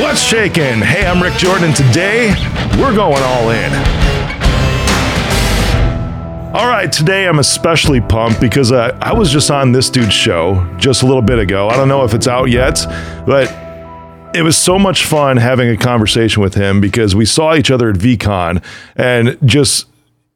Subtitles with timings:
[0.00, 0.80] What's shaking?
[0.80, 1.74] Hey, I'm Rick Jordan.
[1.74, 2.30] Today,
[2.78, 3.72] we're going all in.
[6.54, 10.66] All right, today I'm especially pumped because uh, I was just on this dude's show
[10.78, 11.68] just a little bit ago.
[11.68, 12.78] I don't know if it's out yet,
[13.26, 13.54] but
[14.34, 17.90] it was so much fun having a conversation with him because we saw each other
[17.90, 18.64] at VCon
[18.96, 19.86] and just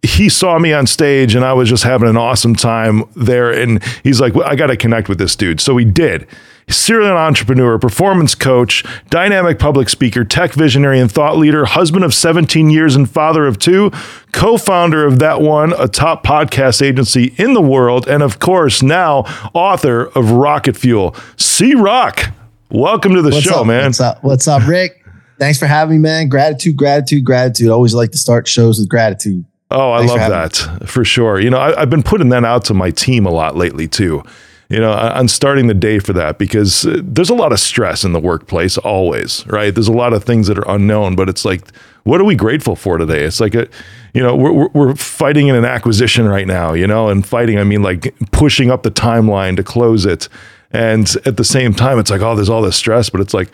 [0.02, 3.50] he saw me on stage and I was just having an awesome time there.
[3.50, 5.60] And he's like, well, I got to connect with this dude.
[5.62, 6.26] So he did.
[6.76, 12.70] Serial entrepreneur, performance coach, dynamic public speaker, tech visionary and thought leader, husband of 17
[12.70, 13.92] years and father of two,
[14.32, 19.20] co founder of That1, a top podcast agency in the world, and of course, now
[19.54, 21.14] author of Rocket Fuel.
[21.36, 22.32] C Rock,
[22.68, 23.68] welcome to the What's show, up?
[23.68, 23.84] man.
[23.84, 24.24] What's up?
[24.24, 25.04] What's up, Rick?
[25.38, 26.28] Thanks for having me, man.
[26.28, 27.68] Gratitude, gratitude, gratitude.
[27.68, 29.44] Always like to start shows with gratitude.
[29.70, 31.38] Oh, I Thanks love having that for sure.
[31.40, 34.24] You know, I, I've been putting that out to my team a lot lately too.
[34.68, 38.02] You know, I'm starting the day for that because uh, there's a lot of stress
[38.02, 39.72] in the workplace always, right?
[39.72, 41.62] There's a lot of things that are unknown, but it's like,
[42.02, 43.22] what are we grateful for today?
[43.22, 43.68] It's like a,
[44.12, 47.64] you know, we're, we're fighting in an acquisition right now, you know, and fighting, I
[47.64, 50.28] mean, like pushing up the timeline to close it.
[50.72, 53.50] And at the same time, it's like, oh, there's all this stress, but it's like,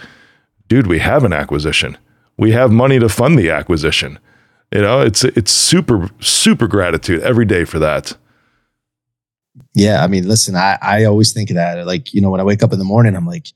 [0.68, 1.98] dude, we have an acquisition.
[2.38, 4.18] We have money to fund the acquisition.
[4.72, 8.16] You know, it's it's super super gratitude every day for that.
[9.74, 11.86] Yeah, I mean, listen, I, I always think of that.
[11.86, 13.48] Like, you know, when I wake up in the morning, I'm like,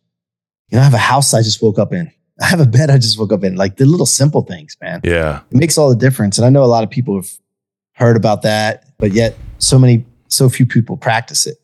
[0.68, 2.10] you know, I have a house I just woke up in.
[2.40, 3.56] I have a bed I just woke up in.
[3.56, 5.00] Like the little simple things, man.
[5.04, 6.38] Yeah, It makes all the difference.
[6.38, 7.30] And I know a lot of people have
[7.94, 11.56] heard about that, but yet so many, so few people practice it.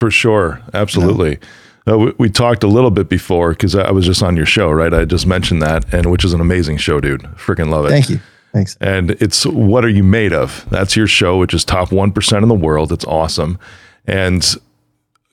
[0.00, 1.38] for sure, absolutely.
[1.86, 4.70] Uh, we, we talked a little bit before because I was just on your show,
[4.70, 4.92] right?
[4.92, 7.22] I just mentioned that, and which is an amazing show, dude.
[7.36, 7.90] Freaking love it.
[7.90, 8.20] Thank you.
[8.52, 8.76] Thanks.
[8.80, 12.48] and it's what are you made of that's your show which is top 1% in
[12.48, 13.58] the world it's awesome
[14.06, 14.56] and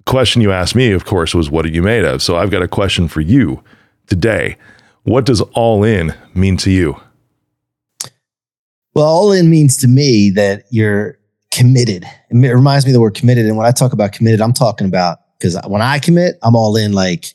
[0.06, 2.62] question you asked me of course was what are you made of so i've got
[2.62, 3.64] a question for you
[4.08, 4.56] today
[5.04, 6.96] what does all in mean to you
[8.94, 11.18] Well, all in means to me that you're
[11.52, 12.04] committed.
[12.30, 13.46] It reminds me of the word committed.
[13.46, 16.76] And when I talk about committed, I'm talking about because when I commit, I'm all
[16.76, 17.34] in like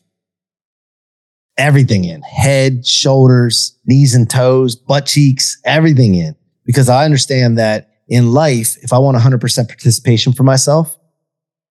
[1.62, 6.34] everything in head, shoulders, knees and toes, butt cheeks, everything in.
[6.66, 10.98] Because I understand that in life, if I want 100% participation for myself,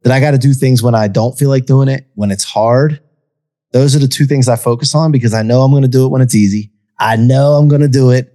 [0.04, 2.46] then I got to do things when I don't feel like doing it, when it's
[2.46, 3.02] hard.
[3.74, 6.06] Those are the two things I focus on because I know I'm going to do
[6.06, 6.72] it when it's easy.
[6.98, 8.34] I know I'm going to do it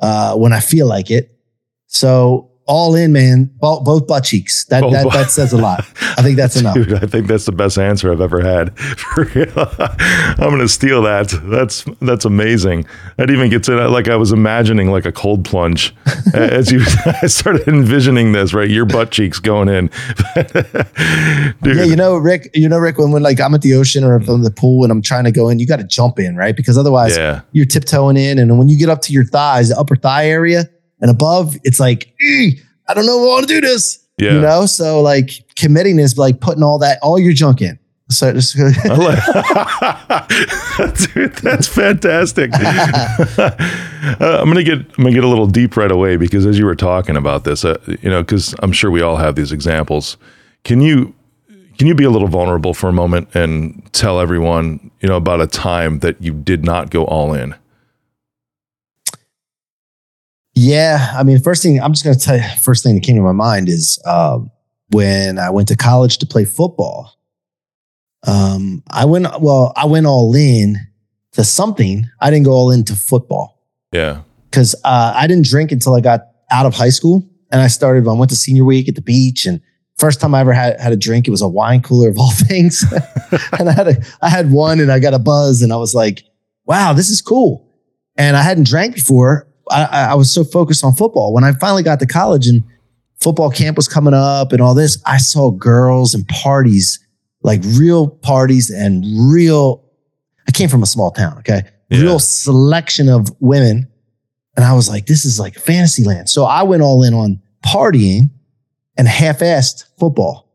[0.00, 1.38] uh, when I feel like it.
[1.86, 4.64] So all in, man, both, both butt cheeks.
[4.66, 5.80] That, that, that says a lot.
[6.00, 6.74] I think that's enough.
[6.74, 8.72] Dude, I think that's the best answer I've ever had.
[10.38, 11.28] I'm gonna steal that.
[11.44, 12.86] That's that's amazing.
[13.16, 15.94] That even gets in like I was imagining like a cold plunge
[16.34, 16.80] as you
[17.22, 18.68] I started envisioning this, right?
[18.68, 19.90] Your butt cheeks going in.
[21.62, 24.02] Dude, Yeah, you know, Rick, you know, Rick, when, when like I'm at the ocean
[24.04, 26.18] or I'm in the pool and I'm trying to go in, you got to jump
[26.18, 26.56] in, right?
[26.56, 27.42] Because otherwise yeah.
[27.52, 28.38] you're tiptoeing in.
[28.38, 30.68] And when you get up to your thighs, the upper thigh area
[31.00, 34.06] and above, it's like, I don't know if I want to do this.
[34.18, 34.34] Yeah.
[34.34, 34.66] You know?
[34.66, 37.76] So like committing is like putting all that, all your junk in.
[38.08, 38.74] So just, Dude,
[41.36, 42.50] that's fantastic.
[44.20, 46.64] Uh, I'm gonna get I'm gonna get a little deep right away because as you
[46.64, 50.16] were talking about this, uh, you know, because I'm sure we all have these examples.
[50.62, 51.12] Can you
[51.76, 55.40] can you be a little vulnerable for a moment and tell everyone, you know, about
[55.40, 57.56] a time that you did not go all in?
[60.58, 63.16] Yeah, I mean, first thing I'm just going to tell you, first thing that came
[63.16, 64.50] to my mind is um,
[64.90, 67.12] when I went to college to play football.
[68.26, 70.78] Um, I went well, I went all in
[71.32, 72.08] to something.
[72.22, 73.62] I didn't go all into football
[73.92, 77.22] Yeah, because uh, I didn't drink until I got out of high school,
[77.52, 78.08] and I started.
[78.08, 79.60] I went to senior week at the beach, and
[79.98, 82.30] first time I ever had had a drink, it was a wine cooler of all
[82.32, 82.82] things,
[83.58, 85.94] and I had a I had one, and I got a buzz, and I was
[85.94, 86.24] like,
[86.64, 87.70] "Wow, this is cool."
[88.16, 89.46] And I hadn't drank before.
[89.70, 91.32] I, I was so focused on football.
[91.32, 92.62] When I finally got to college and
[93.20, 96.98] football camp was coming up and all this, I saw girls and parties,
[97.42, 99.84] like real parties and real.
[100.48, 101.62] I came from a small town, okay?
[101.90, 102.02] Yeah.
[102.02, 103.88] Real selection of women.
[104.56, 106.30] And I was like, this is like fantasy land.
[106.30, 108.30] So I went all in on partying
[108.96, 110.46] and half assed football.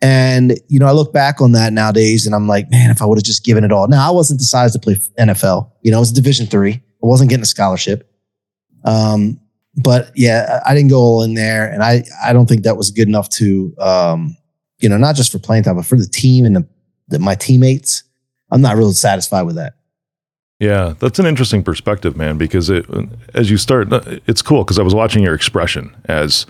[0.00, 3.06] And, you know, I look back on that nowadays and I'm like, man, if I
[3.06, 3.88] would have just given it all.
[3.88, 5.72] Now, I wasn't the size to play NFL.
[5.82, 6.74] You know, it was Division three.
[6.74, 8.07] I wasn't getting a scholarship.
[8.88, 9.40] Um,
[9.76, 11.70] but yeah, I didn't go all in there.
[11.70, 14.36] And I, I don't think that was good enough to, um,
[14.78, 16.68] you know, not just for playing time, but for the team and the,
[17.08, 18.02] the my teammates.
[18.50, 19.74] I'm not really satisfied with that.
[20.58, 22.38] Yeah, that's an interesting perspective, man.
[22.38, 22.86] Because it,
[23.34, 23.88] as you start,
[24.26, 26.46] it's cool because I was watching your expression as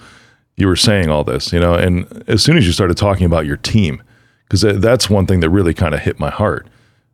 [0.56, 3.46] you were saying all this, you know, and as soon as you started talking about
[3.46, 4.02] your team,
[4.44, 6.66] because that's one thing that really kind of hit my heart,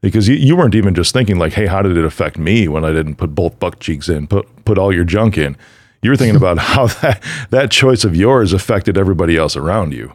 [0.05, 2.85] because you, you weren't even just thinking like, hey, how did it affect me when
[2.85, 5.57] I didn't put both buck cheeks in, put put all your junk in.
[6.03, 10.13] You were thinking about how that that choice of yours affected everybody else around you.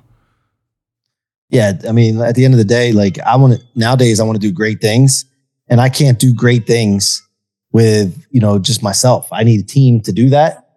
[1.50, 4.24] Yeah, I mean, at the end of the day, like I want to nowadays, I
[4.25, 5.25] want to do great things,
[5.68, 7.27] and I can't do great things
[7.71, 9.27] with you know just myself.
[9.31, 10.68] I need a team to do that.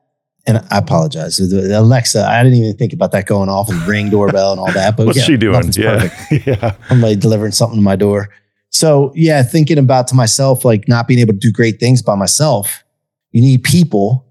[0.45, 1.37] And I apologize.
[1.37, 4.73] The Alexa, I didn't even think about that going off and ring doorbell and all
[4.73, 4.97] that.
[4.97, 5.71] But what's yeah, she doing?
[5.75, 6.11] Yeah,
[6.47, 6.75] yeah.
[6.91, 8.29] I'm like delivering something to my door.
[8.73, 12.15] So yeah, thinking about to myself, like not being able to do great things by
[12.15, 12.83] myself.
[13.31, 14.27] You need people,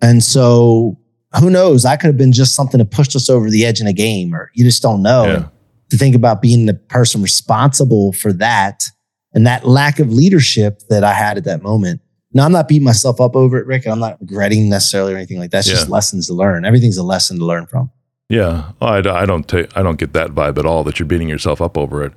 [0.00, 0.98] and so
[1.38, 1.84] who knows?
[1.84, 4.34] I could have been just something that pushed us over the edge in a game,
[4.34, 5.24] or you just don't know.
[5.24, 5.48] Yeah.
[5.90, 8.88] To think about being the person responsible for that
[9.34, 12.00] and that lack of leadership that I had at that moment.
[12.32, 13.84] Now I'm not beating myself up over it, Rick.
[13.84, 15.58] And I'm not regretting necessarily or anything like that.
[15.58, 15.74] It's yeah.
[15.74, 16.64] just lessons to learn.
[16.64, 17.90] Everything's a lesson to learn from.
[18.28, 21.28] Yeah, I, I don't take I don't get that vibe at all that you're beating
[21.28, 22.12] yourself up over it.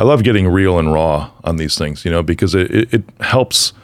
[0.00, 3.04] I love getting real and raw on these things, you know, because it, it, it
[3.20, 3.74] helps.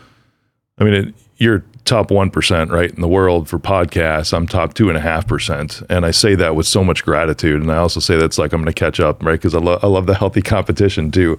[0.78, 4.32] I mean, it, you're top 1%, right, in the world for podcasts.
[4.32, 5.84] I'm top 2.5%.
[5.90, 7.60] And I say that with so much gratitude.
[7.60, 9.78] And I also say that's like I'm going to catch up, right, because I, lo-
[9.82, 11.36] I love the healthy competition too.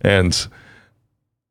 [0.00, 0.48] And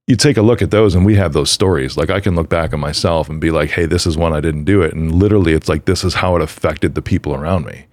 [0.06, 1.96] you take a look at those and we have those stories.
[1.96, 4.42] Like I can look back at myself and be like, hey, this is when I
[4.42, 4.94] didn't do it.
[4.94, 7.86] And literally, it's like, this is how it affected the people around me.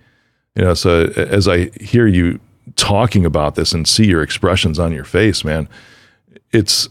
[0.56, 2.40] You know, so as I hear you
[2.76, 5.68] talking about this and see your expressions on your face, man,
[6.52, 6.88] it's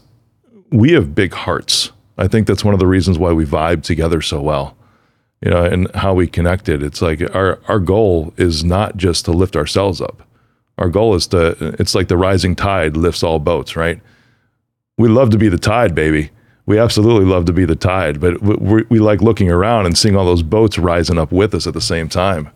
[0.70, 1.92] we have big hearts.
[2.18, 4.76] I think that's one of the reasons why we vibe together so well.
[5.40, 6.82] You know, and how we connected.
[6.82, 10.22] It's like our our goal is not just to lift ourselves up.
[10.78, 14.00] Our goal is to it's like the rising tide lifts all boats, right?
[14.98, 16.30] We love to be the tide, baby.
[16.64, 20.14] We absolutely love to be the tide, but we, we like looking around and seeing
[20.14, 22.50] all those boats rising up with us at the same time.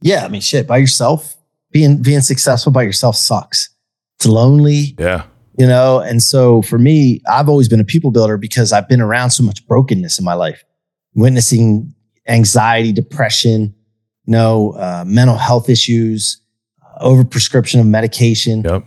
[0.00, 1.36] Yeah, I mean, shit, by yourself,
[1.70, 3.70] being being successful by yourself sucks.
[4.18, 4.94] It's lonely.
[4.98, 5.24] Yeah.
[5.58, 9.00] You know, and so for me, I've always been a people builder because I've been
[9.00, 10.64] around so much brokenness in my life,
[11.14, 11.94] witnessing
[12.28, 13.74] anxiety, depression,
[14.24, 16.40] you know, uh, mental health issues,
[16.82, 18.84] uh, overprescription of medication, yep.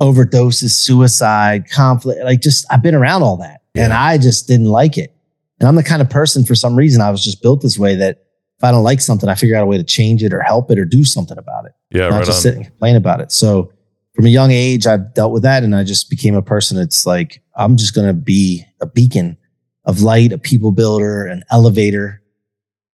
[0.00, 2.22] overdoses, suicide, conflict.
[2.22, 3.84] Like, just I've been around all that, yeah.
[3.84, 5.16] and I just didn't like it.
[5.58, 7.96] And I'm the kind of person, for some reason, I was just built this way
[7.96, 8.18] that
[8.58, 10.70] if I don't like something, I figure out a way to change it or help
[10.70, 11.72] it or do something about it.
[11.92, 12.42] Yeah, not right just on.
[12.42, 13.32] sit and complain about it.
[13.32, 13.72] So
[14.14, 17.06] from a young age, I've dealt with that, and I just became a person that's
[17.06, 19.36] like, I'm just going to be a beacon
[19.84, 22.22] of light, a people builder, an elevator.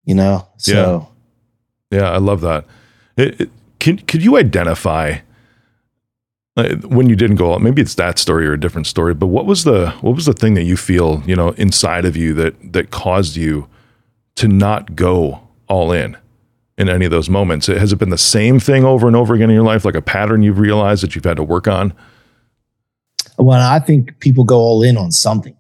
[0.04, 1.08] You know, so
[1.90, 2.64] yeah, yeah I love that.
[3.16, 5.18] It, it, can could you identify?
[6.84, 9.12] When you didn't go out, maybe it's that story or a different story.
[9.12, 12.16] But what was the what was the thing that you feel you know inside of
[12.16, 13.68] you that that caused you
[14.36, 16.16] to not go all in
[16.78, 17.66] in any of those moments?
[17.66, 20.02] Has it been the same thing over and over again in your life, like a
[20.02, 21.94] pattern you've realized that you've had to work on?
[23.38, 25.56] Well, I think people go all in on something.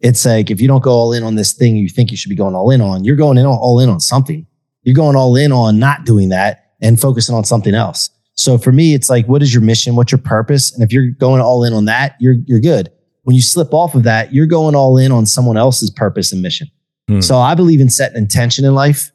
[0.00, 2.28] It's like if you don't go all in on this thing you think you should
[2.28, 4.46] be going all in on, you're going in all in on something.
[4.82, 8.10] You're going all in on not doing that and focusing on something else.
[8.34, 9.96] So for me, it's like, what is your mission?
[9.96, 10.74] What's your purpose?
[10.74, 12.90] And if you're going all in on that, you're you're good.
[13.22, 16.42] When you slip off of that, you're going all in on someone else's purpose and
[16.42, 16.68] mission.
[17.08, 17.20] Hmm.
[17.20, 19.10] So I believe in setting intention in life.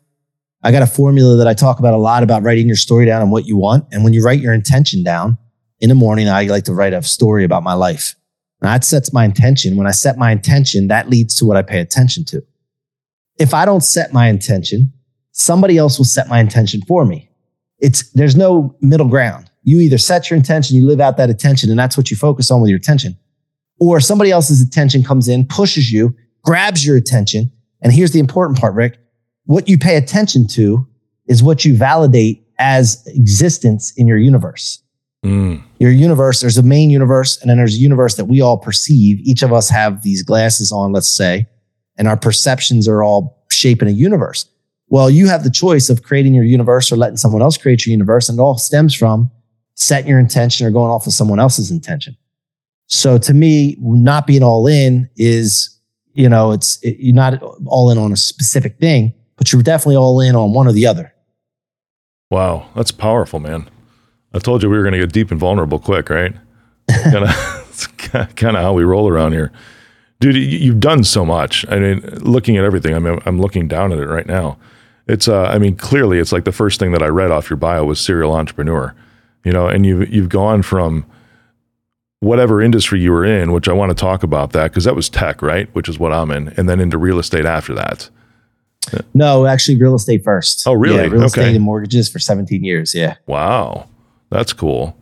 [0.61, 3.21] I got a formula that I talk about a lot about writing your story down
[3.21, 3.85] and what you want.
[3.91, 5.37] And when you write your intention down
[5.79, 8.15] in the morning, I like to write a story about my life.
[8.61, 9.77] And that sets my intention.
[9.77, 12.43] When I set my intention, that leads to what I pay attention to.
[13.37, 14.91] If I don't set my intention,
[15.31, 17.29] somebody else will set my intention for me.
[17.79, 19.49] It's there's no middle ground.
[19.63, 22.51] You either set your intention, you live out that attention, and that's what you focus
[22.51, 23.17] on with your attention.
[23.79, 26.13] Or somebody else's attention comes in, pushes you,
[26.43, 27.49] grabs your attention,
[27.81, 28.97] and here's the important part, Rick.
[29.49, 30.87] What you pay attention to
[31.25, 34.79] is what you validate as existence in your universe.
[35.25, 35.63] Mm.
[35.79, 39.19] Your universe, there's a main universe, and then there's a universe that we all perceive.
[39.21, 41.47] Each of us have these glasses on, let's say,
[41.97, 44.45] and our perceptions are all shaping a universe.
[44.87, 47.91] Well, you have the choice of creating your universe or letting someone else create your
[47.91, 49.31] universe, and it all stems from
[49.73, 52.15] setting your intention or going off of someone else's intention.
[52.85, 55.75] So to me, not being all in is
[56.13, 59.95] you know, it's it, you're not all in on a specific thing, but you're definitely
[59.95, 61.13] all in on one or the other.
[62.29, 63.67] Wow, that's powerful, man.
[64.33, 66.35] I told you we were going to get deep and vulnerable quick, right?
[66.89, 69.51] kind of, kind of how we roll around here,
[70.19, 70.35] dude.
[70.35, 71.65] You've done so much.
[71.69, 74.57] I mean, looking at everything, I mean, I'm looking down at it right now.
[75.07, 77.57] It's, uh, I mean, clearly, it's like the first thing that I read off your
[77.57, 78.93] bio was serial entrepreneur,
[79.43, 81.05] you know, and you've you've gone from
[82.19, 85.09] whatever industry you were in, which I want to talk about that because that was
[85.09, 85.73] tech, right?
[85.73, 88.09] Which is what I'm in, and then into real estate after that.
[89.13, 90.67] No, actually, real estate first.
[90.67, 90.97] Oh, really?
[90.97, 91.25] Yeah, real okay.
[91.25, 92.95] estate and mortgages for 17 years.
[92.95, 93.15] Yeah.
[93.27, 93.87] Wow,
[94.29, 94.95] that's cool.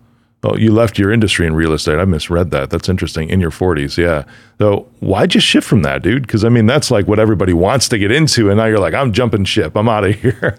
[0.44, 2.00] Well, you left your industry in real estate.
[2.00, 2.70] I misread that.
[2.70, 3.30] That's interesting.
[3.30, 4.24] In your 40s, yeah.
[4.60, 6.22] So why'd you shift from that, dude?
[6.22, 8.94] Because I mean, that's like what everybody wants to get into, and now you're like,
[8.94, 9.76] I'm jumping ship.
[9.76, 10.58] I'm out of here.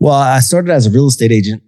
[0.00, 1.62] Well, I started as a real estate agent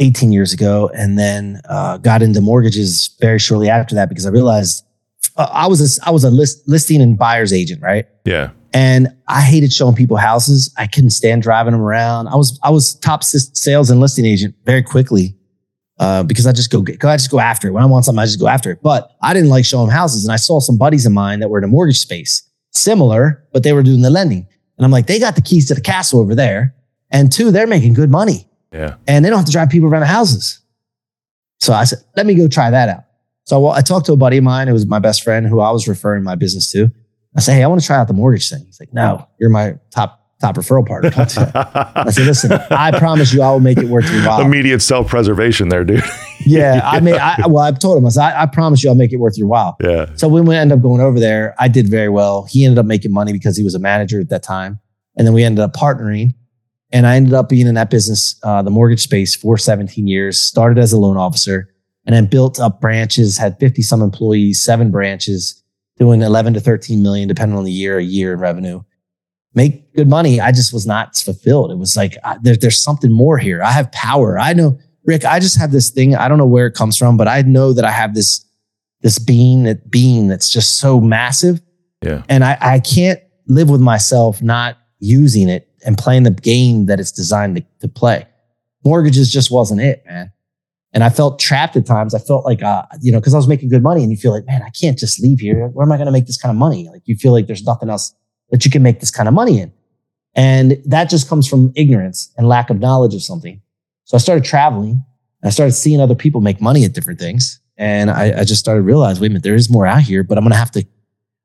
[0.00, 4.30] 18 years ago, and then uh, got into mortgages very shortly after that because I
[4.30, 4.84] realized
[5.36, 8.06] uh, I was a, I was a list, listing and buyer's agent, right?
[8.24, 8.50] Yeah.
[8.72, 10.72] And I hated showing people houses.
[10.76, 12.28] I couldn't stand driving them around.
[12.28, 15.36] I was I was top sales and listing agent very quickly
[15.98, 17.72] uh, because I just go get, I just go after it.
[17.72, 18.80] When I want something, I just go after it.
[18.82, 21.58] But I didn't like showing houses, and I saw some buddies of mine that were
[21.58, 24.46] in the mortgage space, similar, but they were doing the lending.
[24.78, 26.74] And I'm like, they got the keys to the castle over there,
[27.10, 28.48] and two, they're making good money.
[28.72, 30.60] Yeah, and they don't have to drive people around the houses.
[31.58, 33.04] So I said, let me go try that out.
[33.44, 35.70] So I talked to a buddy of mine who was my best friend, who I
[35.70, 36.90] was referring my business to.
[37.36, 38.64] I say, hey, I want to try out the mortgage thing.
[38.66, 41.12] He's like, no, you're my top top referral partner.
[41.14, 44.40] I said, listen, I promise you, I will make it worth your while.
[44.40, 46.02] Immediate self preservation there, dude.
[46.46, 48.96] yeah, I mean, I, well, I told him, I said, I, I, promise you, I'll
[48.96, 49.76] make it worth your while.
[49.82, 50.06] Yeah.
[50.16, 52.46] So when we ended up going over there, I did very well.
[52.48, 54.80] He ended up making money because he was a manager at that time,
[55.16, 56.34] and then we ended up partnering.
[56.92, 60.40] And I ended up being in that business, uh, the mortgage space, for 17 years.
[60.40, 61.72] Started as a loan officer,
[62.04, 63.38] and then built up branches.
[63.38, 65.59] Had 50 some employees, seven branches,
[66.00, 68.82] doing 11 to 13 million, depending on the year, a year in revenue
[69.54, 70.40] make good money.
[70.40, 71.70] I just was not fulfilled.
[71.70, 73.62] It was like uh, there, there's something more here.
[73.62, 74.38] I have power.
[74.38, 75.24] I know, Rick.
[75.24, 76.14] I just have this thing.
[76.14, 78.44] I don't know where it comes from, but I know that I have this
[79.02, 81.60] this being that being that's just so massive.
[82.02, 82.22] Yeah.
[82.28, 87.00] And I, I can't live with myself not using it and playing the game that
[87.00, 88.26] it's designed to, to play.
[88.84, 90.32] Mortgages just wasn't it, man.
[90.92, 92.14] And I felt trapped at times.
[92.14, 94.32] I felt like, uh, you know, because I was making good money, and you feel
[94.32, 95.68] like, man, I can't just leave here.
[95.68, 96.88] Where am I going to make this kind of money?
[96.88, 98.14] Like you feel like there's nothing else
[98.50, 99.72] that you can make this kind of money in.
[100.34, 103.60] And that just comes from ignorance and lack of knowledge of something.
[104.04, 105.04] So I started traveling.
[105.42, 107.60] I started seeing other people make money at different things.
[107.76, 110.36] And I, I just started realizing, wait a minute, there is more out here, but
[110.36, 110.84] I'm going to have to,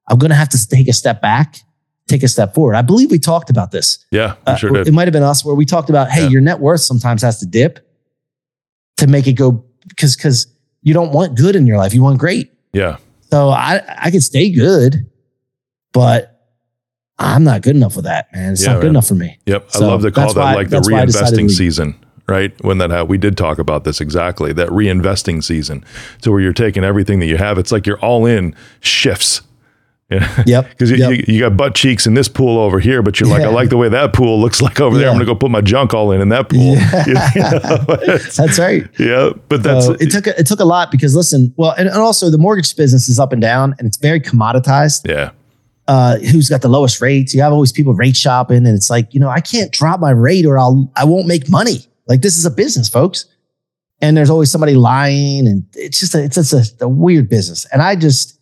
[0.10, 1.60] I'm going to have to take a step back,
[2.08, 2.76] take a step forward.
[2.76, 4.04] I believe we talked about this.
[4.12, 4.88] Yeah, uh, sure did.
[4.88, 6.30] It might have been us where we talked about, hey, yeah.
[6.30, 7.85] your net worth sometimes has to dip
[8.98, 10.48] to make it go because, because
[10.82, 11.94] you don't want good in your life.
[11.94, 12.54] You want great.
[12.74, 12.98] Yeah.
[13.32, 15.10] So I, I could stay good,
[15.92, 16.36] but
[17.18, 18.54] I'm not good enough with that, man.
[18.54, 18.92] It's yeah, not good man.
[18.92, 19.40] enough for me.
[19.46, 19.72] Yep.
[19.72, 21.96] So I love to call that like the reinvesting season,
[22.28, 22.54] right?
[22.64, 25.84] When that we did talk about this exactly that reinvesting season.
[26.22, 29.42] to where you're taking everything that you have, it's like you're all in shifts.
[30.10, 30.44] Yeah.
[30.46, 30.70] Yep.
[30.70, 31.12] Because yep.
[31.12, 33.48] you, you, got butt cheeks in this pool over here, but you're like, yeah.
[33.48, 35.08] I like the way that pool looks like over there.
[35.08, 36.76] I'm going to go put my junk all in in that pool.
[36.76, 37.06] Yeah.
[37.36, 38.18] You know?
[38.36, 38.88] that's right.
[39.00, 39.32] Yeah.
[39.50, 41.98] But that's, so it took, a, it took a lot because listen, well, and, and
[41.98, 45.10] also the mortgage business is up and down and it's very commoditized.
[45.10, 45.32] Yeah
[45.88, 47.34] uh, who's got the lowest rates.
[47.34, 50.12] You have always people rate shopping, and it's like, you know, I can't drop my
[50.12, 51.86] rate or I'll I won't make money.
[52.08, 53.26] Like this is a business, folks.
[54.02, 57.66] And there's always somebody lying, and it's just a, it's just a, a weird business.
[57.72, 58.35] And I just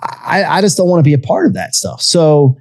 [0.00, 2.00] I, I just don't want to be a part of that stuff.
[2.00, 2.56] So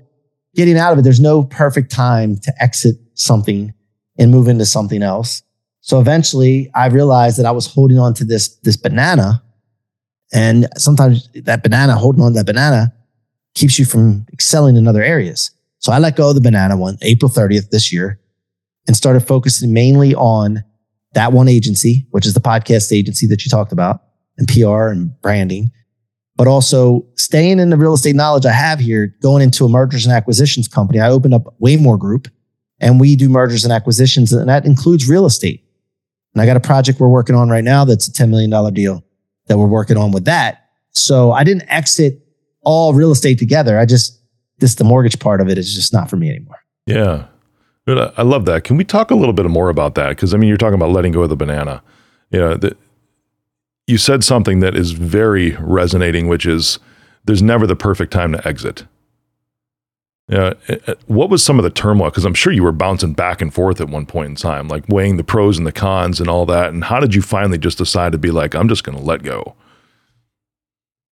[0.56, 3.74] getting out of it, there's no perfect time to exit something
[4.18, 5.42] and move into something else.
[5.82, 9.42] So eventually I realized that I was holding on to this, this banana.
[10.34, 12.94] And sometimes that banana, holding on to that banana,
[13.56, 15.52] keeps you from excelling in other areas.
[15.80, 18.20] So I let go of the banana one April 30th this year
[18.88, 20.64] and started focusing mainly on
[21.16, 24.02] That1 agency, which is the podcast agency that you talked about
[24.38, 25.72] and PR and branding,
[26.40, 30.06] but also staying in the real estate knowledge I have here, going into a mergers
[30.06, 31.02] and acquisitions company.
[31.02, 32.30] I opened up Waymore Group
[32.80, 35.66] and we do mergers and acquisitions, and that includes real estate.
[36.34, 39.04] And I got a project we're working on right now that's a $10 million deal
[39.48, 40.70] that we're working on with that.
[40.92, 42.26] So I didn't exit
[42.62, 43.78] all real estate together.
[43.78, 44.18] I just
[44.60, 46.60] this the mortgage part of it is just not for me anymore.
[46.86, 47.26] Yeah.
[47.86, 48.64] I love that.
[48.64, 50.10] Can we talk a little bit more about that?
[50.10, 51.84] Because I mean, you're talking about letting go of the banana.
[52.32, 52.78] You know, the,
[53.90, 56.78] you said something that is very resonating, which is
[57.26, 58.86] there's never the perfect time to exit.
[60.28, 60.54] Yeah.
[60.70, 62.12] Uh, uh, what was some of the turmoil?
[62.12, 64.88] Because I'm sure you were bouncing back and forth at one point in time, like
[64.88, 66.70] weighing the pros and the cons and all that.
[66.70, 69.24] And how did you finally just decide to be like, I'm just going to let
[69.24, 69.56] go?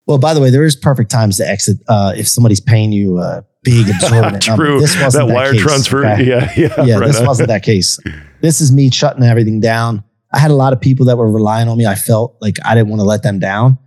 [0.06, 3.18] Well, by the way, there is perfect times to exit uh, if somebody's paying you
[3.18, 4.80] a big absorbent True.
[4.80, 6.06] This wasn't that, that wire case, transfer.
[6.06, 6.24] Okay?
[6.28, 6.98] Yeah, yeah, yeah.
[6.98, 7.26] Right this on.
[7.26, 7.98] wasn't that case.
[8.42, 10.04] This is me shutting everything down.
[10.32, 11.86] I had a lot of people that were relying on me.
[11.86, 13.78] I felt like I didn't want to let them down.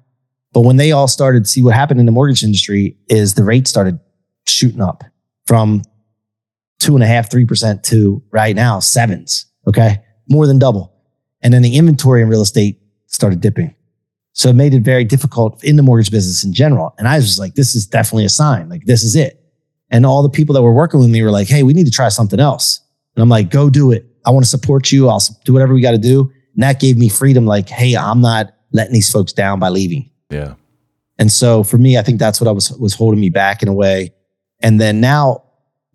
[0.54, 3.68] But when they all started see what happened in the mortgage industry, is the rate
[3.68, 4.00] started
[4.48, 5.04] shooting up
[5.46, 5.84] from
[6.80, 9.46] two and a half, three percent to right now sevens.
[9.68, 10.94] Okay, more than double.
[11.42, 13.76] And then the inventory in real estate started dipping.
[14.34, 16.94] So it made it very difficult in the mortgage business in general.
[16.98, 18.70] And I was just like, this is definitely a sign.
[18.70, 19.44] Like, this is it.
[19.90, 21.92] And all the people that were working with me were like, hey, we need to
[21.92, 22.82] try something else.
[23.16, 24.06] And I'm like, go do it.
[24.30, 25.10] I want to support you.
[25.10, 26.32] I'll do whatever we got to do.
[26.54, 27.48] And that gave me freedom.
[27.48, 30.08] Like, hey, I'm not letting these folks down by leaving.
[30.30, 30.54] Yeah.
[31.18, 33.68] And so for me, I think that's what I was was holding me back in
[33.68, 34.14] a way.
[34.60, 35.46] And then now,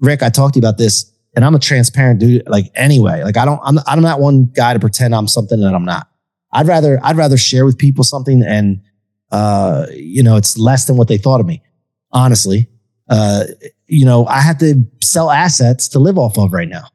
[0.01, 2.43] Rick, I talked to you about this, and I'm a transparent dude.
[2.49, 5.73] Like anyway, like I don't, I'm, I'm not one guy to pretend I'm something that
[5.73, 6.09] I'm not.
[6.51, 8.83] I'd rather, I'd rather share with people something, and
[9.31, 11.63] uh, you know, it's less than what they thought of me.
[12.11, 12.69] Honestly,
[13.09, 13.45] uh,
[13.87, 16.89] you know, I have to sell assets to live off of right now.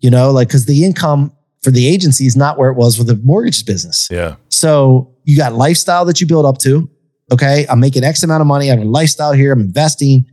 [0.00, 3.04] You know, like because the income for the agency is not where it was for
[3.04, 4.08] the mortgage business.
[4.10, 4.36] Yeah.
[4.48, 6.88] So you got lifestyle that you build up to.
[7.32, 7.66] Okay.
[7.68, 8.70] I'm making X amount of money.
[8.70, 9.52] I have a lifestyle here.
[9.52, 10.26] I'm investing.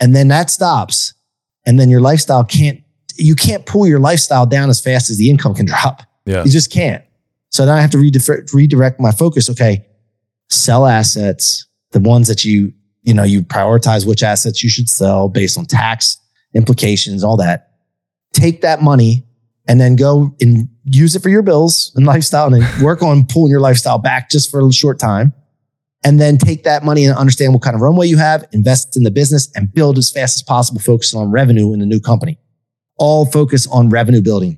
[0.00, 1.14] And then that stops.
[1.64, 2.82] And then your lifestyle can't,
[3.16, 6.02] you can't pull your lifestyle down as fast as the income can drop.
[6.26, 6.44] Yeah.
[6.44, 7.02] You just can't.
[7.50, 9.48] So then I have to redirect, redirect my focus.
[9.48, 9.86] Okay.
[10.50, 15.28] Sell assets, the ones that you, you know, you prioritize which assets you should sell
[15.28, 16.18] based on tax
[16.54, 17.65] implications, all that.
[18.32, 19.26] Take that money
[19.68, 23.50] and then go and use it for your bills and lifestyle and work on pulling
[23.50, 25.32] your lifestyle back just for a short time.
[26.04, 29.02] And then take that money and understand what kind of runway you have, invest in
[29.02, 32.38] the business and build as fast as possible, focusing on revenue in the new company.
[32.96, 34.56] All focus on revenue building.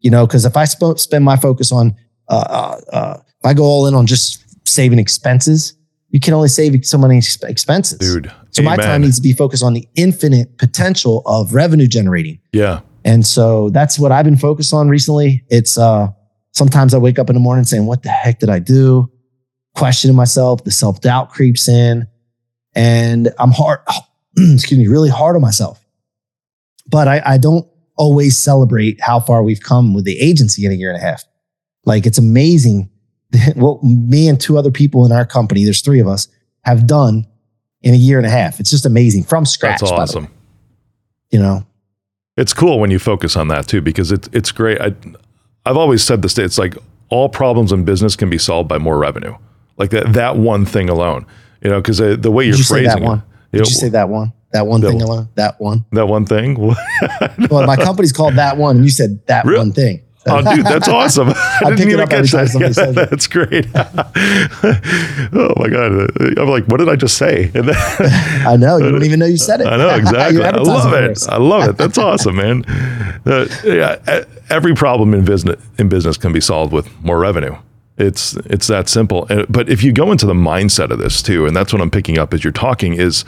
[0.00, 1.94] You know, because if I sp- spend my focus on,
[2.28, 5.74] uh, uh, uh, if I go all in on just saving expenses,
[6.10, 7.98] you can only save so many exp- expenses.
[7.98, 8.32] Dude.
[8.58, 12.38] So my time needs to be focused on the infinite potential of revenue generating.
[12.52, 12.80] Yeah.
[13.04, 15.44] And so that's what I've been focused on recently.
[15.48, 16.08] It's uh
[16.52, 19.10] sometimes I wake up in the morning saying, what the heck did I do?
[19.74, 22.08] Questioning myself, the self-doubt creeps in,
[22.74, 23.80] and I'm hard,
[24.36, 25.84] excuse me, really hard on myself.
[26.86, 30.74] But I, I don't always celebrate how far we've come with the agency in a
[30.74, 31.24] year and a half.
[31.84, 32.90] Like it's amazing
[33.54, 36.28] what me and two other people in our company, there's three of us,
[36.64, 37.26] have done
[37.82, 38.60] in a year and a half.
[38.60, 39.80] It's just amazing from scratch.
[39.80, 40.28] That's awesome.
[41.30, 41.66] You know,
[42.36, 44.80] It's cool when you focus on that too, because it's it's great.
[44.80, 44.94] I,
[45.66, 46.38] I've always said this.
[46.38, 46.76] It's like
[47.10, 49.34] all problems in business can be solved by more revenue.
[49.76, 51.26] Like that that one thing alone.
[51.62, 53.22] You know, because uh, the way you're Did you say phrasing that one?
[53.52, 53.58] it.
[53.58, 54.32] Did you say that one?
[54.52, 55.06] That one That thing one.
[55.08, 55.28] alone?
[55.34, 55.84] That one?
[55.92, 56.54] that one thing?
[57.50, 59.58] Well, my company's called that one, and you said that Really?
[59.58, 60.00] one thing.
[60.30, 61.28] Oh, dude, that's awesome.
[61.34, 62.48] I, I didn't even catch that.
[62.88, 63.10] it.
[63.10, 63.66] That's great.
[65.32, 66.38] oh my god!
[66.38, 67.50] I'm like, what did I just say?
[67.54, 67.76] And then,
[68.46, 69.66] I know you don't even know you said it.
[69.66, 70.42] I know exactly.
[70.42, 71.28] I love it.
[71.28, 71.76] I love it.
[71.76, 72.64] That's awesome, man.
[73.26, 77.56] Uh, yeah, every problem in business in business can be solved with more revenue.
[77.98, 79.26] It's it's that simple.
[79.48, 82.18] But if you go into the mindset of this too, and that's what I'm picking
[82.18, 83.24] up as you're talking, is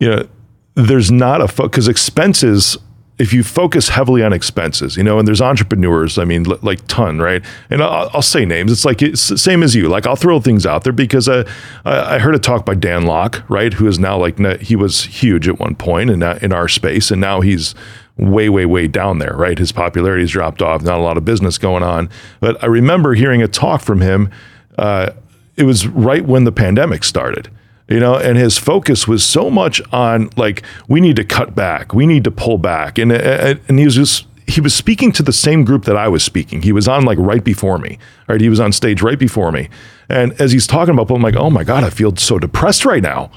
[0.00, 0.28] you know,
[0.74, 2.78] there's not a because expenses.
[3.20, 6.86] If you focus heavily on expenses, you know, and there's entrepreneurs, I mean, li- like
[6.86, 7.44] ton, right?
[7.68, 8.72] And I'll, I'll say names.
[8.72, 9.88] It's like it's same as you.
[9.88, 11.48] Like I'll throw things out there because uh,
[11.84, 13.72] I, I heard a talk by Dan Lok, right?
[13.74, 17.20] Who is now like he was huge at one point in in our space, and
[17.20, 17.74] now he's
[18.16, 19.58] way, way, way down there, right?
[19.58, 20.82] His popularity's dropped off.
[20.82, 22.10] Not a lot of business going on.
[22.40, 24.30] But I remember hearing a talk from him.
[24.78, 25.10] Uh,
[25.56, 27.50] it was right when the pandemic started
[27.90, 31.92] you know and his focus was so much on like we need to cut back
[31.92, 35.22] we need to pull back and uh, and he was just he was speaking to
[35.22, 36.62] the same group that I was speaking.
[36.62, 37.98] He was on like right before me,
[38.28, 38.40] right?
[38.40, 39.68] He was on stage right before me.
[40.08, 43.02] And as he's talking about, I'm like, oh my God, I feel so depressed right
[43.02, 43.30] now.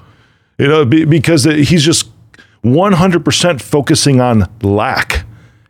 [0.57, 2.09] You know, be, because he's just
[2.63, 5.25] 100% focusing on lack.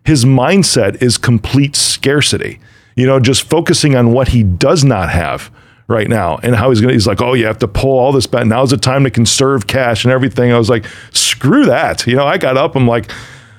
[0.05, 2.59] His mindset is complete scarcity.
[2.95, 5.51] You know, just focusing on what he does not have
[5.87, 8.11] right now and how he's going to, he's like, oh, you have to pull all
[8.11, 8.45] this back.
[8.45, 10.51] Now's the time to conserve cash and everything.
[10.51, 12.07] I was like, screw that.
[12.07, 13.11] You know, I got up, I'm like,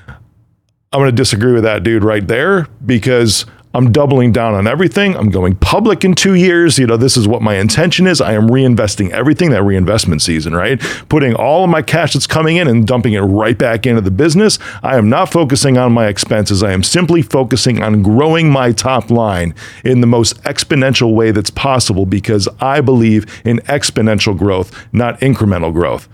[0.09, 5.17] I'm going to disagree with that dude right there because I'm doubling down on everything.
[5.17, 6.79] I'm going public in two years.
[6.79, 8.21] You know, this is what my intention is.
[8.21, 10.81] I am reinvesting everything that reinvestment season, right?
[11.09, 14.13] Putting all of my cash that's coming in and dumping it right back into the
[14.13, 14.61] business.
[14.85, 16.63] I am not focusing on my expenses.
[16.63, 21.51] I am simply focusing on growing my top line in the most exponential way that's
[21.51, 26.09] possible because I believe in exponential growth, not incremental growth.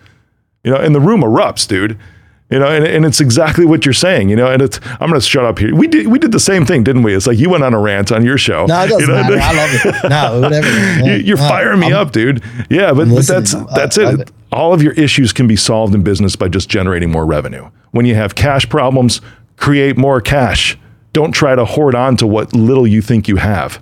[0.65, 1.99] You know, and the room erupts, dude.
[2.51, 4.29] You know, and, and it's exactly what you're saying.
[4.29, 5.75] You know, and it's I'm going to shut up here.
[5.75, 7.15] We did we did the same thing, didn't we?
[7.15, 8.67] It's like you went on a rant on your show.
[8.67, 9.23] No, it doesn't you know?
[9.23, 9.39] matter.
[9.41, 10.09] I love it.
[10.11, 10.67] No, whatever.
[10.67, 11.05] man.
[11.05, 12.43] You- You're No, firing me I'm- up, dude.
[12.69, 14.21] Yeah, but, but that's that's I it.
[14.21, 14.33] it.
[14.53, 17.71] All of your issues can be solved in business by just generating more revenue.
[17.93, 19.21] When you have cash problems,
[19.57, 20.77] create more cash.
[21.13, 23.81] Don't try to hoard on to what little you think you have.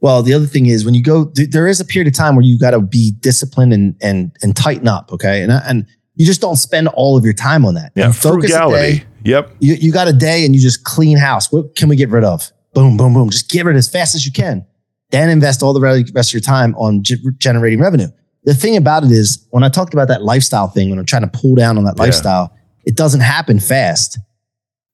[0.00, 2.44] Well, the other thing is when you go, there is a period of time where
[2.44, 5.12] you got to be disciplined and and and tighten up.
[5.12, 7.92] Okay, and and you just don't spend all of your time on that.
[7.94, 8.98] Yeah, focus frugality.
[8.98, 9.04] day.
[9.24, 9.56] Yep.
[9.60, 11.50] You you got a day and you just clean house.
[11.52, 12.50] What can we get rid of?
[12.74, 13.30] Boom, boom, boom.
[13.30, 14.66] Just get rid as fast as you can.
[15.10, 18.08] Then invest all the rest of your time on ge- generating revenue.
[18.44, 21.22] The thing about it is, when I talked about that lifestyle thing, when I'm trying
[21.22, 22.02] to pull down on that Yeah.
[22.04, 22.52] lifestyle,
[22.84, 24.18] it doesn't happen fast.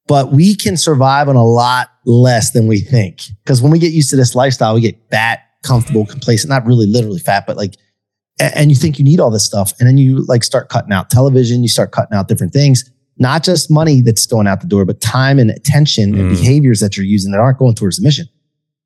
[0.06, 3.24] but we can survive on a lot less than we think.
[3.44, 6.86] Because when we get used to this lifestyle, we get fat, comfortable, complacent, not really
[6.86, 7.74] literally fat, but like,
[8.38, 9.72] and you think you need all this stuff.
[9.78, 13.42] And then you like start cutting out television, you start cutting out different things, not
[13.42, 16.36] just money that's going out the door, but time and attention and Mm.
[16.36, 18.26] behaviors that you're using that aren't going towards the mission.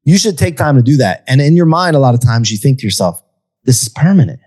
[0.05, 1.23] You should take time to do that.
[1.29, 3.23] And in your mind, a lot of times you think to yourself,
[3.65, 4.41] this is permanent.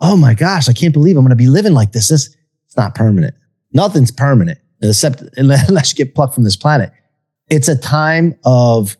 [0.00, 2.08] Oh my gosh, I can't believe I'm going to be living like this.
[2.08, 2.34] This
[2.66, 3.34] it's not permanent.
[3.72, 6.92] Nothing's permanent except unless you get plucked from this planet.
[7.48, 8.96] It's a time of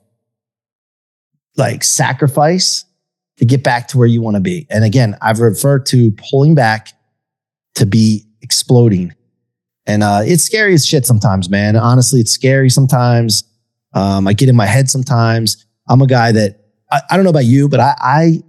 [1.57, 2.85] like sacrifice
[3.39, 4.67] to get back to where you want to be.
[4.71, 6.89] And again, I've referred to pulling back
[7.77, 9.15] to be exploding.
[9.87, 11.77] And uh, it's scary as shit sometimes, man.
[11.77, 13.45] Honestly, it's scary sometimes.
[13.95, 15.65] Um, I get in my head sometimes.
[15.89, 18.43] I'm a guy that I, I don't know about you, but I, I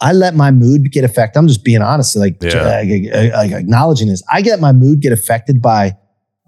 [0.00, 1.38] I let my mood get affected.
[1.38, 2.64] I'm just being honest, like, Yeah.
[2.64, 4.20] like, like, acknowledging this.
[4.32, 5.96] I get my mood get affected by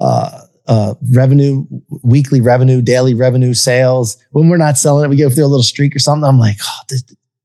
[0.00, 1.64] uh, uh, revenue,
[2.02, 4.16] weekly revenue, daily revenue, sales.
[4.32, 6.24] When we're not selling it, we go through a little streak or something.
[6.28, 7.04] I'm like, oh, this,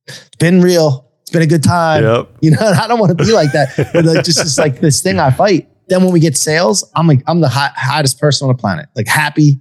[0.09, 1.07] it's been real.
[1.21, 2.03] It's been a good time.
[2.03, 2.29] Yep.
[2.41, 3.69] You know, and I don't want to be like that.
[3.93, 5.69] But like, just it's like this thing I fight.
[5.87, 8.87] Then when we get sales, I'm like, I'm the hot, hottest person on the planet.
[8.95, 9.59] Like happy.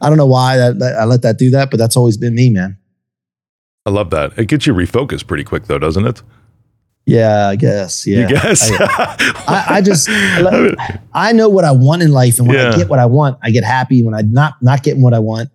[0.00, 2.34] I don't know why that, that I let that do that, but that's always been
[2.34, 2.76] me, man.
[3.86, 4.36] I love that.
[4.38, 6.22] It gets you refocused pretty quick, though, doesn't it?
[7.06, 8.06] Yeah, I guess.
[8.06, 8.20] Yeah.
[8.20, 8.70] You guess.
[8.72, 9.36] I,
[9.68, 12.70] I just I, I know what I want in life, and when Yeah.
[12.72, 14.02] I get what I want, I get happy.
[14.04, 15.50] When I'm not not getting what I want,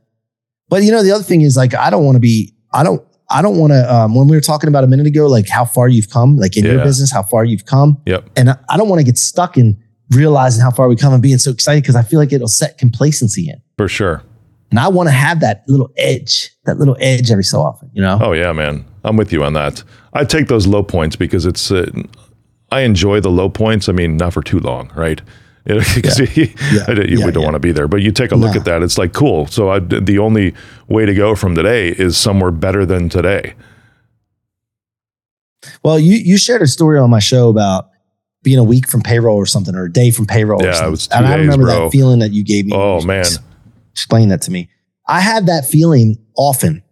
[0.68, 2.54] but you know the other thing is like I don't want to be.
[2.74, 3.02] I don't.
[3.30, 3.94] I don't want to.
[3.94, 6.56] Um, when we were talking about a minute ago, like how far you've come, like
[6.58, 8.30] in your business, how far you've come, yep.
[8.36, 11.22] and I, I don't want to get stuck in realizing how far we come and
[11.22, 14.24] being so excited because I feel like it'll set complacency in, For sure.
[14.72, 17.90] and I want to have that little edge, that little edge every so often.
[17.94, 18.18] You know?
[18.22, 18.86] Oh yeah, man.
[19.04, 19.84] I'm with you on that.
[20.14, 21.72] I take those low points because it's.
[21.72, 21.90] Uh,
[22.70, 23.88] I enjoy the low points.
[23.88, 25.22] I mean, not for too long, right?
[25.68, 26.86] Because Yeah.
[26.88, 27.44] I did- we Yeah, don't yeah.
[27.44, 28.60] want to be there, but you take a look No.
[28.62, 28.82] at that.
[28.84, 29.48] It's like cool.
[29.48, 30.54] So I, the only
[30.88, 33.54] way to go from today is somewhere better than today.
[35.84, 37.90] Well, you you shared a story on my show about
[38.44, 40.62] being a week from payroll or something, or a day from payroll.
[40.64, 41.86] Yeah, or it was two and I remember bro.
[41.86, 42.72] that feeling that you gave me.
[42.76, 43.26] Oh man,
[43.92, 44.70] explain that to me.
[45.08, 46.84] I have that feeling often,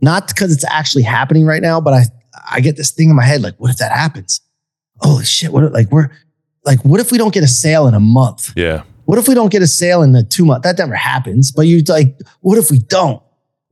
[0.00, 2.02] not because it's actually happening right now, but I
[2.50, 4.40] I get this thing in my head like, what if that happens?
[5.00, 5.52] Holy shit!
[5.52, 6.10] What if, like we're
[6.64, 8.52] like what if we don't get a sale in a month?
[8.56, 10.62] yeah, What if we don't get a sale in the two month?
[10.62, 11.50] That never happens.
[11.52, 13.22] But you're like, what if we don't?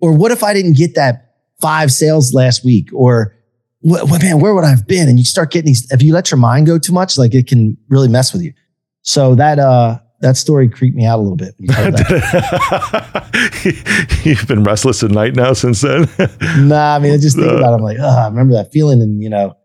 [0.01, 2.89] Or what if I didn't get that five sales last week?
[2.93, 3.37] Or
[3.83, 5.09] what, what man, where would I have been?
[5.09, 5.91] And you start getting these.
[5.93, 8.53] If you let your mind go too much, like it can really mess with you.
[9.03, 11.55] So that uh that story creeped me out a little bit.
[13.65, 13.73] You
[14.25, 16.09] You've been restless at night now since then.
[16.69, 17.57] nah, I mean, I just think Uh.
[17.57, 17.73] about.
[17.73, 19.57] It, I'm like, oh, I remember that feeling, and you know.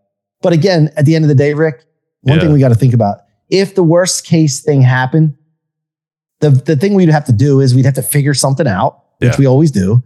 [0.41, 1.83] But again, at the end of the day, Rick,
[2.25, 2.43] one Yeah.
[2.43, 5.35] thing we got to think about: if the worst case thing happened,
[6.41, 9.31] the the thing we'd have to do is we'd have to figure something out, which
[9.31, 9.35] Yeah.
[9.39, 10.03] we always do.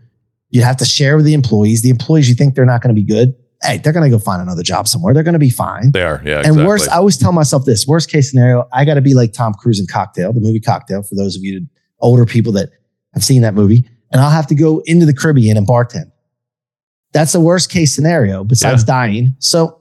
[0.51, 1.81] You'd have to share with the employees.
[1.81, 4.19] The employees you think they're not going to be good, hey, they're going to go
[4.19, 5.13] find another job somewhere.
[5.13, 5.91] They're going to be fine.
[5.91, 6.37] they are, yeah.
[6.37, 6.65] And exactly.
[6.65, 9.53] worst, I always tell myself this: worst case scenario, I got to be like Tom
[9.53, 11.03] Cruise in Cocktail, the movie Cocktail.
[11.03, 11.65] For those of you
[11.99, 12.69] older people that
[13.13, 16.11] have seen that movie, and I'll have to go into the Caribbean and bartend.
[17.11, 19.35] That's the worst case scenario, besides dying.
[19.39, 19.78] So,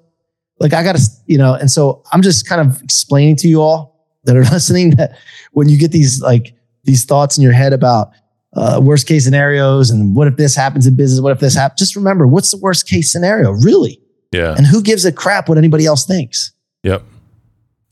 [0.61, 3.61] like, I got to, you know, and so I'm just kind of explaining to you
[3.63, 5.17] all that are listening that
[5.53, 8.11] when you get these like these thoughts in your head about
[8.55, 11.79] uh, worst case scenarios and what if this happens in business, what if this happens,
[11.79, 14.01] just remember what's the worst case scenario, really,
[14.33, 16.53] yeah, and who gives a crap what anybody else thinks.
[16.83, 17.03] yep.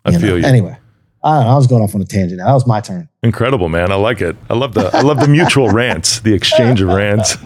[0.04, 0.44] I You feel know, you.
[0.46, 0.76] Anyway,
[1.24, 1.50] I don't know.
[1.50, 2.40] I was going off on a tangent.
[2.40, 3.08] That was my turn.
[3.22, 3.90] Incredible, man.
[3.90, 4.36] I like it.
[4.48, 7.36] I love the I love the mutual rants, the exchange of rants.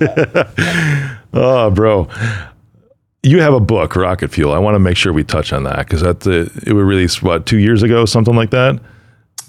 [1.32, 2.08] oh, bro.
[3.22, 4.52] You have a book, Rocket Fuel.
[4.52, 7.22] I want to make sure we touch on that because that uh, it was released
[7.22, 8.80] what two years ago, something like that.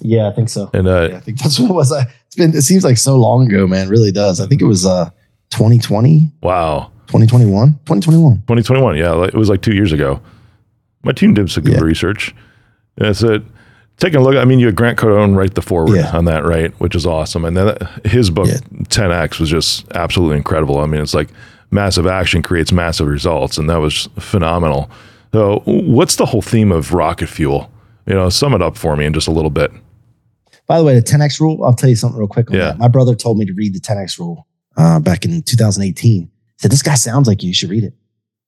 [0.01, 0.69] Yeah, I think so.
[0.73, 1.91] And uh, Yeah, I think that's what it was.
[1.91, 2.53] I- It's been.
[2.55, 3.87] It seems like so long ago, man.
[3.87, 4.41] It really does.
[4.41, 5.09] I think it was uh
[5.51, 8.35] 2020, wow, 2021, 2021.
[8.47, 8.95] 2021.
[8.97, 10.21] Yeah, it was like two years ago.
[11.03, 11.81] My team did some good Yeah.
[11.81, 12.33] research.
[12.97, 13.41] And it's a
[13.97, 14.35] taking a look.
[14.35, 16.15] I mean, you had Grant Cardone write the foreword Yeah.
[16.15, 16.71] on that, right?
[16.79, 17.43] Which is awesome.
[17.45, 18.59] And then uh, his book Yeah.
[18.89, 20.79] 10x was just absolutely incredible.
[20.79, 21.29] I mean, it's like
[21.71, 24.89] massive action creates massive results, and that was phenomenal.
[25.33, 27.71] So, what's the whole theme of rocket fuel?
[28.05, 29.71] You know, sum it up for me in just a little bit.
[30.67, 31.63] By the way, the 10x rule.
[31.63, 32.47] I'll tell you something real quick.
[32.49, 32.59] Yeah.
[32.59, 32.77] that.
[32.77, 36.21] My brother told me to read the 10x rule uh, back in 2018.
[36.23, 37.47] He said, "This guy sounds like you.
[37.49, 37.93] You should read it."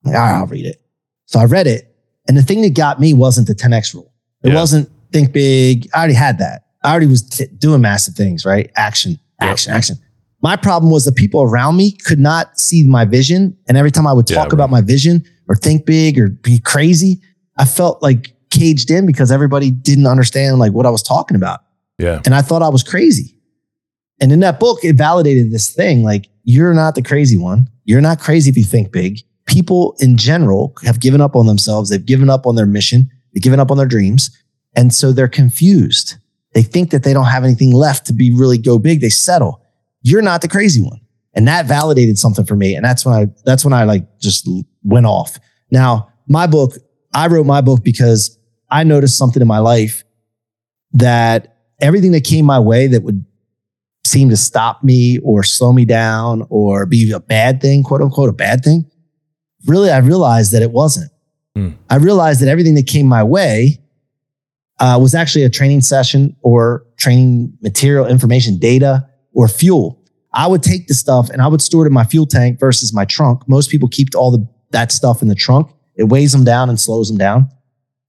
[0.04, 0.82] I'm like, all right, I'll read it.
[1.26, 1.94] So I read it,
[2.28, 4.12] and the thing that got me wasn't the 10x rule.
[4.42, 4.54] It Yeah.
[4.56, 5.88] wasn't think big.
[5.94, 6.66] I already had that.
[6.82, 8.44] I already was t- doing massive things.
[8.44, 8.70] Right?
[8.76, 9.50] Action, Yep.
[9.50, 9.96] action, action.
[10.44, 14.06] My problem was the people around me could not see my vision, and every time
[14.06, 14.56] I would talk bro.
[14.56, 17.22] about my vision or think big or be crazy,
[17.56, 21.60] I felt like caged in because everybody didn't understand like what I was talking about
[21.98, 22.20] Yeah.
[22.26, 23.38] and I thought I was crazy.
[24.20, 27.68] And in that book, it validated this thing like, you're not the crazy one.
[27.86, 29.20] You're not crazy if you think big.
[29.46, 31.88] People in general have given up on themselves.
[31.88, 33.10] They've given up on their mission.
[33.32, 34.30] They've given up on their dreams.
[34.76, 36.16] And so they're confused.
[36.52, 39.00] They think that they don't have anything left to be really go big.
[39.00, 39.63] They settle.
[40.04, 41.00] You're not the crazy one.
[41.34, 42.76] And that validated something for me.
[42.76, 44.48] And that's when I, that's when I like just
[44.84, 45.36] went off.
[45.72, 46.74] Now, my book,
[47.12, 48.38] I wrote my book because
[48.70, 50.04] I noticed something in my life
[50.92, 53.24] that everything that came my way that would
[54.04, 58.28] seem to stop me or slow me down or be a bad thing, quote unquote,
[58.28, 58.88] a bad thing.
[59.66, 61.10] Really, I realized that it wasn't.
[61.56, 61.76] Mm.
[61.88, 63.80] I realized that everything that came my way
[64.78, 70.00] uh, was actually a training session or training material, information, data, or fuel.
[70.32, 72.92] I would take the stuff and I would store it in my fuel tank versus
[72.92, 73.46] my trunk.
[73.48, 75.70] Most people keep all the that stuff in the trunk.
[75.94, 77.48] It weighs them down and slows them down.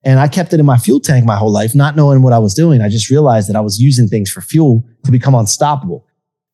[0.04, 2.40] And I kept it in my fuel tank my whole life, not knowing what I
[2.40, 2.82] was doing.
[2.82, 6.06] I just realized that I was using things for fuel to become unstoppable.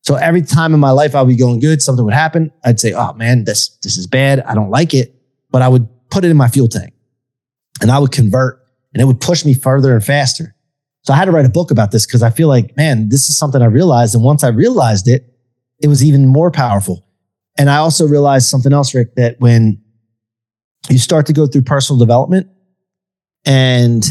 [0.02, 2.50] So every time in my life I would be going good, something would happen.
[2.64, 4.40] I'd say, oh man, this, this is bad.
[4.40, 5.14] I don't like it.
[5.50, 6.92] But I would put it in my fuel tank
[7.80, 10.54] and I would convert and it would push me further and faster.
[11.02, 13.28] So I had to write a book about this because I feel like, man, this
[13.28, 14.14] is something I realized.
[14.14, 15.34] And once I realized it,
[15.80, 17.04] it was even more powerful.
[17.58, 19.82] And I also realized something else, Rick, that when
[20.88, 22.48] you start to go through personal development,
[23.44, 24.04] and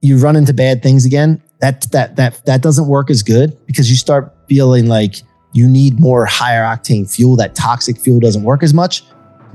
[0.00, 3.88] you run into bad things again, that that that that doesn't work as good because
[3.90, 5.16] you start feeling like
[5.52, 7.36] you need more higher octane fuel.
[7.36, 9.04] That toxic fuel doesn't work as much.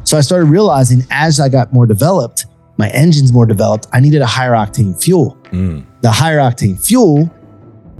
[0.03, 2.45] So I started realizing as I got more developed,
[2.77, 5.37] my engine's more developed, I needed a higher octane fuel.
[5.51, 5.85] Mm.
[6.01, 7.33] The higher octane fuel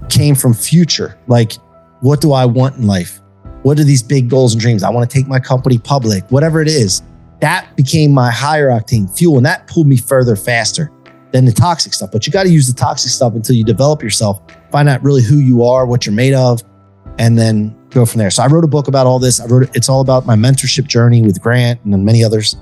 [0.09, 1.17] came from future.
[1.27, 1.53] Like,
[2.01, 3.21] what do I want in life?
[3.63, 4.83] What are these big goals and dreams?
[4.83, 7.01] I want to take my company public, whatever it is
[7.39, 10.91] that became my higher octane fuel and that pulled me further faster
[11.31, 12.11] than the toxic stuff.
[12.11, 15.21] But you got to use the toxic stuff until you develop yourself, find out really
[15.21, 16.61] who you are, what you're made of,
[17.17, 18.31] and then go from there.
[18.31, 19.39] So I wrote a book about all this.
[19.39, 22.55] I wrote it, it's all about my mentorship journey with Grant and many others.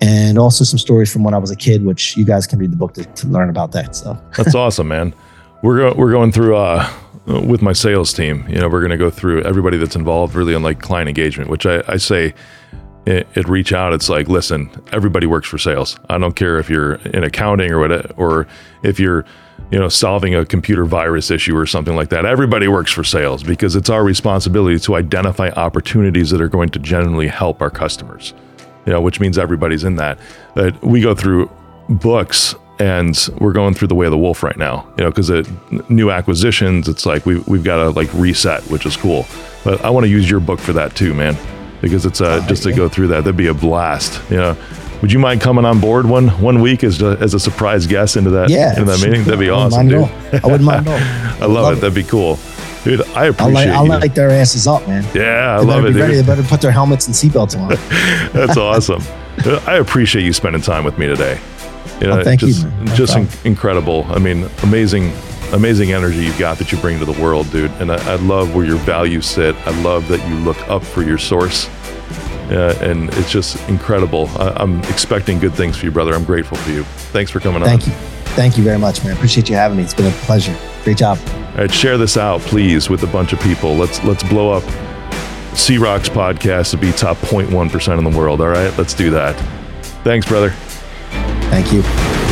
[0.00, 2.72] And also some stories from when I was a kid, which you guys can read
[2.72, 3.94] the book to, to learn about that.
[3.94, 5.14] So that's awesome, man.
[5.62, 6.90] We're go- we're going through uh,
[7.26, 8.46] with my sales team.
[8.48, 11.50] You know, we're going to go through everybody that's involved, really on like client engagement,
[11.50, 12.34] which I, I say
[13.06, 13.92] it, reach out.
[13.92, 15.98] It's like, listen, everybody works for sales.
[16.08, 18.46] I don't care if you're in accounting or what, or
[18.82, 19.24] if you're,
[19.70, 22.24] you know, solving a computer virus issue or something like that.
[22.24, 26.78] Everybody works for sales because it's our responsibility to identify opportunities that are going to
[26.78, 28.34] genuinely help our customers.
[28.86, 30.18] You know, which means everybody's in that.
[30.54, 31.50] That we go through
[31.88, 34.90] books and we're going through the way of the wolf right now.
[34.96, 35.30] You know, because
[35.90, 39.26] new acquisitions, it's like we we've got to like reset, which is cool.
[39.64, 41.36] But I want to use your book for that too, man
[41.80, 43.24] because it's uh, just to go through that.
[43.24, 44.20] That'd be a blast.
[44.30, 44.56] You know,
[45.02, 48.16] would you mind coming on board one one week as a, as a surprise guest
[48.16, 49.24] into that yeah, into that meeting?
[49.24, 50.04] That'd be awesome, dude.
[50.04, 50.88] I wouldn't mind.
[50.88, 51.78] I love, love it.
[51.78, 51.80] it.
[51.80, 52.38] That'd be cool.
[52.84, 55.04] Dude, I appreciate I'll, light, I'll light their asses up, man.
[55.14, 55.94] Yeah, I they love it.
[55.94, 56.14] Ready.
[56.14, 57.68] They better put their helmets and seatbelts on.
[58.32, 59.02] That's awesome.
[59.66, 61.38] I appreciate you spending time with me today.
[62.00, 62.86] You know, oh, thank just, you.
[62.94, 64.06] Just in, incredible.
[64.08, 65.12] I mean, amazing
[65.52, 67.70] amazing energy you've got that you bring to the world, dude.
[67.72, 69.54] And I, I, love where your values sit.
[69.66, 71.68] I love that you look up for your source.
[72.50, 74.28] Uh, and it's just incredible.
[74.38, 76.14] I, am expecting good things for you, brother.
[76.14, 76.84] I'm grateful for you.
[77.12, 77.90] Thanks for coming Thank on.
[77.90, 78.19] Thank you.
[78.34, 79.12] Thank you very much, man.
[79.12, 79.82] Appreciate you having me.
[79.82, 80.56] It's been a pleasure.
[80.84, 81.18] Great job.
[81.26, 83.74] All right, share this out, please, with a bunch of people.
[83.74, 84.62] Let's let's blow up
[85.56, 88.40] C Rocks podcast to be top 0.1% in the world.
[88.40, 89.34] All right, let's do that.
[90.04, 90.50] Thanks, brother.
[91.50, 92.29] Thank you.